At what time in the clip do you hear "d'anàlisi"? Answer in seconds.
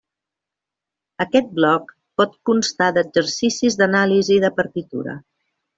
3.83-4.45